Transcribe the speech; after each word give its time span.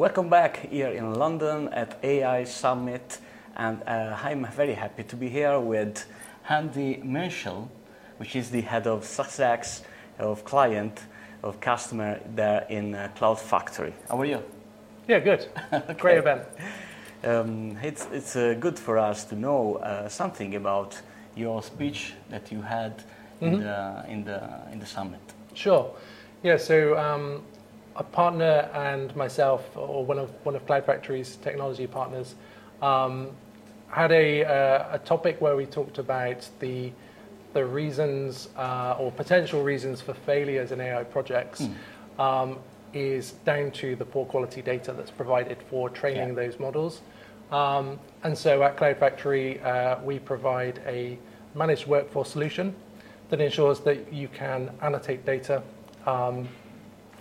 Welcome 0.00 0.30
back 0.30 0.70
here 0.70 0.88
in 0.88 1.12
London 1.12 1.68
at 1.74 2.02
AI 2.02 2.44
Summit, 2.44 3.18
and 3.54 3.82
uh, 3.86 4.16
I'm 4.24 4.46
very 4.46 4.72
happy 4.72 5.02
to 5.02 5.14
be 5.14 5.28
here 5.28 5.60
with 5.60 6.06
Andy 6.48 7.02
Menschel, 7.04 7.68
which 8.16 8.34
is 8.34 8.48
the 8.48 8.62
head 8.62 8.86
of 8.86 9.04
success 9.04 9.82
of 10.18 10.42
client 10.42 11.02
of 11.42 11.60
customer 11.60 12.18
there 12.34 12.64
in 12.70 12.94
uh, 12.94 13.10
Cloud 13.14 13.38
Factory. 13.38 13.92
How 14.08 14.18
are 14.18 14.24
you? 14.24 14.42
Yeah, 15.06 15.18
good. 15.20 15.46
Great 15.98 16.16
event. 16.16 16.44
Um, 17.22 17.76
it's 17.82 18.06
it's 18.10 18.36
uh, 18.36 18.54
good 18.58 18.78
for 18.78 18.96
us 18.96 19.24
to 19.24 19.36
know 19.36 19.76
uh, 19.76 20.08
something 20.08 20.54
about 20.54 20.98
your 21.36 21.62
speech 21.62 22.14
that 22.30 22.50
you 22.50 22.62
had 22.62 23.02
in 23.42 23.60
the 23.60 24.04
in 24.08 24.24
the 24.24 24.50
in 24.72 24.78
the 24.80 24.86
summit. 24.86 25.20
Sure. 25.52 25.94
Yeah, 26.42 26.56
so 26.56 26.96
um, 26.96 27.42
a 27.96 28.02
partner 28.04 28.70
and 28.74 29.14
myself, 29.16 29.76
or 29.76 30.04
one 30.04 30.18
of 30.18 30.30
one 30.44 30.56
of 30.56 30.66
Cloud 30.66 30.86
Factory's 30.86 31.36
technology 31.36 31.86
partners, 31.86 32.34
um, 32.82 33.30
had 33.88 34.12
a, 34.12 34.44
uh, 34.44 34.94
a 34.96 34.98
topic 34.98 35.40
where 35.40 35.56
we 35.56 35.66
talked 35.66 35.98
about 35.98 36.48
the 36.60 36.92
the 37.52 37.64
reasons 37.64 38.48
uh, 38.56 38.94
or 38.98 39.10
potential 39.10 39.62
reasons 39.64 40.00
for 40.00 40.14
failures 40.14 40.70
in 40.70 40.80
AI 40.80 41.02
projects 41.02 41.66
um, 42.16 42.58
is 42.94 43.32
down 43.44 43.72
to 43.72 43.96
the 43.96 44.04
poor 44.04 44.24
quality 44.24 44.62
data 44.62 44.92
that's 44.92 45.10
provided 45.10 45.58
for 45.68 45.90
training 45.90 46.28
Yeah. 46.28 46.34
those 46.34 46.60
models. 46.60 47.02
Um, 47.50 47.98
and 48.22 48.38
so 48.38 48.62
at 48.62 48.76
Cloud 48.76 48.98
Factory, 48.98 49.60
uh, 49.62 50.00
we 50.04 50.20
provide 50.20 50.80
a 50.86 51.18
managed 51.56 51.88
workforce 51.88 52.30
solution 52.30 52.72
that 53.30 53.40
ensures 53.40 53.80
that 53.80 54.12
you 54.12 54.28
can 54.28 54.70
annotate 54.80 55.26
data 55.26 55.60
um, 56.06 56.48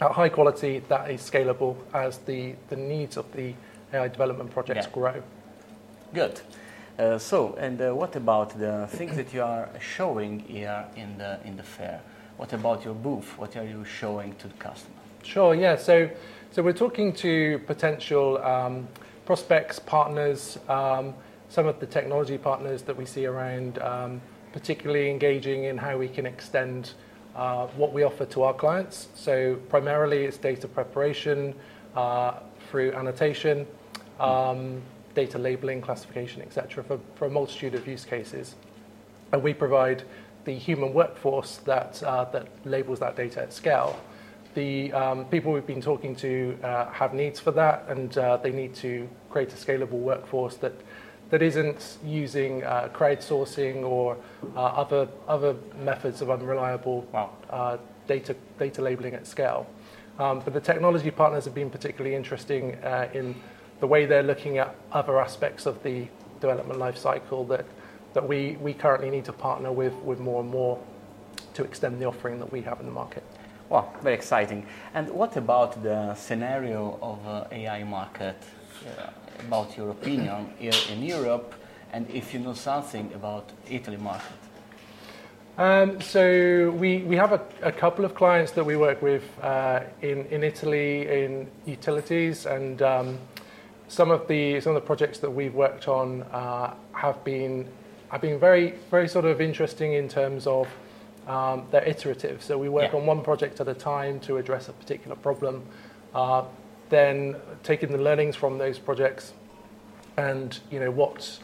at 0.00 0.10
high 0.12 0.28
quality 0.28 0.80
that 0.88 1.10
is 1.10 1.20
scalable 1.20 1.76
as 1.92 2.18
the, 2.18 2.54
the 2.68 2.76
needs 2.76 3.16
of 3.16 3.30
the 3.32 3.54
AI 3.92 4.08
development 4.08 4.50
projects 4.50 4.86
Yeah. 4.86 4.92
grow. 4.92 5.22
Good. 6.12 6.40
Uh, 6.98 7.18
so, 7.18 7.54
and 7.58 7.80
uh, 7.80 7.92
what 7.94 8.14
about 8.16 8.58
the 8.58 8.86
things 8.90 9.16
that 9.16 9.32
you 9.34 9.42
are 9.42 9.68
showing 9.80 10.40
here 10.40 10.84
in 10.96 11.18
the 11.18 11.38
in 11.44 11.56
the 11.56 11.62
fair? 11.62 12.00
What 12.36 12.52
about 12.52 12.84
your 12.84 12.94
booth? 12.94 13.36
What 13.38 13.56
are 13.56 13.64
you 13.64 13.84
showing 13.84 14.34
to 14.36 14.48
the 14.48 14.54
customer? 14.54 14.94
Sure, 15.22 15.54
yeah. 15.54 15.76
So, 15.76 16.08
so 16.52 16.62
we're 16.62 16.72
talking 16.72 17.12
to 17.14 17.58
potential 17.66 18.38
um, 18.44 18.86
prospects, 19.26 19.78
partners, 19.78 20.58
um, 20.68 21.14
some 21.48 21.66
of 21.66 21.80
the 21.80 21.86
technology 21.86 22.38
partners 22.38 22.82
that 22.82 22.96
we 22.96 23.06
see 23.06 23.26
around, 23.26 23.78
um, 23.78 24.20
particularly 24.52 25.10
engaging 25.10 25.64
in 25.64 25.78
how 25.78 25.96
we 25.96 26.08
can 26.08 26.26
extend 26.26 26.92
uh, 27.34 27.66
what 27.68 27.92
we 27.92 28.02
offer 28.02 28.24
to 28.26 28.42
our 28.42 28.54
clients. 28.54 29.08
So, 29.14 29.56
primarily 29.68 30.24
it's 30.24 30.38
data 30.38 30.68
preparation 30.68 31.54
uh, 31.96 32.40
through 32.70 32.92
annotation, 32.92 33.66
um, 34.20 34.82
data 35.14 35.38
labeling, 35.38 35.80
classification, 35.80 36.42
etc., 36.42 36.82
for, 36.84 36.98
for 37.16 37.26
a 37.26 37.30
multitude 37.30 37.74
of 37.74 37.86
use 37.86 38.04
cases. 38.04 38.54
And 39.32 39.42
we 39.42 39.54
provide 39.54 40.04
the 40.44 40.52
human 40.52 40.92
workforce 40.92 41.56
that, 41.58 42.02
uh, 42.02 42.24
that 42.26 42.48
labels 42.64 43.00
that 43.00 43.16
data 43.16 43.42
at 43.42 43.52
scale. 43.52 43.98
The 44.54 44.92
um, 44.92 45.24
people 45.26 45.52
we've 45.52 45.66
been 45.66 45.80
talking 45.82 46.14
to 46.16 46.56
uh, 46.62 46.86
have 46.90 47.14
needs 47.14 47.40
for 47.40 47.50
that, 47.52 47.86
and 47.88 48.16
uh, 48.16 48.36
they 48.36 48.52
need 48.52 48.74
to 48.76 49.08
create 49.30 49.52
a 49.52 49.56
scalable 49.56 50.00
workforce 50.00 50.56
that, 50.58 50.74
that 51.30 51.42
isn't 51.42 51.98
using 52.04 52.62
uh, 52.64 52.88
crowdsourcing 52.92 53.82
or 53.82 54.16
uh, 54.56 54.60
other, 54.60 55.08
other 55.26 55.56
methods 55.82 56.20
of 56.20 56.30
unreliable 56.30 57.06
Wow. 57.12 57.30
uh, 57.50 57.78
data, 58.06 58.36
data 58.58 58.82
labeling 58.82 59.14
at 59.14 59.26
scale. 59.26 59.66
Um, 60.18 60.40
but 60.44 60.54
the 60.54 60.60
technology 60.60 61.10
partners 61.10 61.44
have 61.44 61.54
been 61.54 61.70
particularly 61.70 62.14
interesting 62.14 62.76
uh, 62.84 63.08
in 63.14 63.34
the 63.80 63.86
way 63.86 64.06
they're 64.06 64.22
looking 64.22 64.58
at 64.58 64.74
other 64.92 65.20
aspects 65.20 65.66
of 65.66 65.82
the 65.82 66.06
development 66.40 66.78
life 66.78 66.96
cycle 66.96 67.44
that, 67.46 67.64
that 68.12 68.26
we, 68.26 68.56
we 68.60 68.72
currently 68.74 69.10
need 69.10 69.24
to 69.24 69.32
partner 69.32 69.72
with, 69.72 69.94
with 70.04 70.20
more 70.20 70.40
and 70.40 70.50
more 70.50 70.78
to 71.54 71.64
extend 71.64 72.00
the 72.00 72.04
offering 72.04 72.38
that 72.38 72.52
we 72.52 72.60
have 72.62 72.78
in 72.80 72.86
the 72.86 72.92
market. 72.92 73.24
Wow, 73.70 73.92
very 74.02 74.14
exciting. 74.14 74.66
And 74.92 75.08
what 75.10 75.36
about 75.36 75.82
the 75.82 76.14
scenario 76.14 76.98
of 77.02 77.26
uh, 77.26 77.46
AI 77.50 77.82
market? 77.82 78.36
Uh, 78.86 79.10
about 79.46 79.76
your 79.76 79.90
opinion 79.90 80.46
here 80.58 80.72
in 80.90 81.02
Europe, 81.02 81.54
and 81.92 82.08
if 82.10 82.32
you 82.32 82.40
know 82.40 82.54
something 82.54 83.12
about 83.14 83.50
Italy 83.68 83.96
market. 83.96 84.38
Um, 85.56 86.00
so 86.00 86.70
we, 86.76 86.98
we 87.02 87.16
have 87.16 87.32
a, 87.32 87.40
a 87.62 87.70
couple 87.70 88.04
of 88.04 88.14
clients 88.14 88.52
that 88.52 88.64
we 88.64 88.76
work 88.76 89.00
with 89.02 89.22
uh, 89.42 89.80
in, 90.02 90.26
in 90.26 90.42
Italy 90.42 91.24
in 91.24 91.48
utilities 91.66 92.46
and 92.46 92.82
um, 92.82 93.18
some 93.86 94.10
of 94.10 94.26
the 94.26 94.60
some 94.60 94.74
of 94.74 94.82
the 94.82 94.86
projects 94.86 95.18
that 95.18 95.30
we've 95.30 95.54
worked 95.54 95.86
on 95.86 96.22
uh, 96.32 96.74
have 96.92 97.22
been 97.22 97.68
have 98.08 98.20
been 98.20 98.38
very 98.40 98.74
very 98.90 99.06
sort 99.08 99.24
of 99.24 99.40
interesting 99.40 99.92
in 99.92 100.08
terms 100.08 100.46
of 100.46 100.66
um, 101.28 101.66
they're 101.70 101.88
iterative. 101.88 102.42
So 102.42 102.58
we 102.58 102.68
work 102.68 102.92
Yeah. 102.92 102.98
on 102.98 103.06
one 103.06 103.22
project 103.22 103.60
at 103.60 103.68
a 103.68 103.74
time 103.74 104.20
to 104.20 104.38
address 104.38 104.68
a 104.68 104.72
particular 104.72 105.16
problem, 105.16 105.62
uh, 106.14 106.42
then 106.94 107.36
taking 107.62 107.90
the 107.90 107.98
learnings 107.98 108.36
from 108.36 108.58
those 108.58 108.78
projects 108.78 109.32
and 110.16 110.60
you 110.70 110.78
know 110.78 110.90
what 110.90 111.38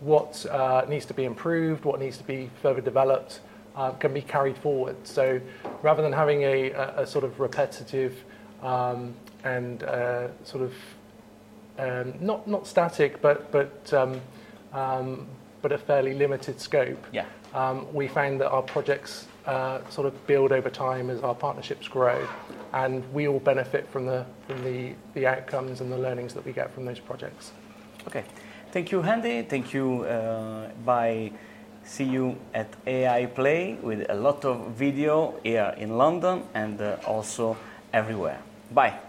what 0.00 0.44
uh, 0.46 0.84
needs 0.88 1.06
to 1.06 1.14
be 1.14 1.24
improved, 1.24 1.84
what 1.84 1.98
needs 2.00 2.18
to 2.18 2.24
be 2.24 2.50
further 2.60 2.82
developed, 2.82 3.40
uh, 3.76 3.90
can 3.92 4.12
be 4.12 4.20
carried 4.20 4.56
forward. 4.58 4.96
So 5.06 5.40
rather 5.82 6.02
than 6.02 6.12
having 6.12 6.42
a, 6.42 6.70
a, 6.72 7.06
sort 7.06 7.24
of 7.24 7.40
repetitive 7.40 8.14
um, 8.62 9.14
and 9.42 9.82
uh, 9.82 10.28
sort 10.44 10.64
of 10.64 10.74
um, 11.78 12.14
not 12.20 12.46
not 12.46 12.66
static, 12.66 13.20
but 13.20 13.50
but 13.52 13.92
um, 13.92 14.20
um, 14.72 15.26
but 15.66 15.72
a 15.72 15.78
fairly 15.78 16.14
limited 16.14 16.60
scope. 16.60 17.04
Yeah. 17.10 17.24
Um, 17.52 17.92
we 17.92 18.06
found 18.06 18.40
that 18.40 18.50
our 18.50 18.62
projects 18.62 19.26
uh, 19.46 19.80
sort 19.90 20.06
of 20.06 20.14
build 20.28 20.52
over 20.52 20.70
time 20.70 21.10
as 21.10 21.20
our 21.22 21.34
partnerships 21.34 21.88
grow, 21.88 22.24
and 22.72 23.02
we 23.12 23.26
all 23.26 23.40
benefit 23.40 23.88
from 23.88 24.06
the 24.06 24.24
from 24.46 24.62
the, 24.62 24.94
the 25.14 25.26
outcomes 25.26 25.80
and 25.80 25.90
the 25.90 25.98
learnings 25.98 26.34
that 26.34 26.44
we 26.44 26.52
get 26.52 26.72
from 26.72 26.84
those 26.84 27.00
projects. 27.00 27.50
Okay. 28.06 28.22
Thank 28.70 28.92
you, 28.92 29.02
Andy. 29.02 29.42
Thank 29.42 29.74
you. 29.74 30.04
Uh, 30.04 30.70
bye. 30.84 31.32
See 31.82 32.04
you 32.04 32.36
at 32.54 32.68
AI 32.86 33.26
Play 33.26 33.76
with 33.82 34.06
a 34.08 34.14
lot 34.14 34.44
of 34.44 34.70
video 34.78 35.34
here 35.42 35.74
in 35.76 35.98
London 35.98 36.44
and 36.54 36.80
uh, 36.80 36.98
also 37.06 37.56
everywhere. 37.92 38.38
Bye. 38.70 39.05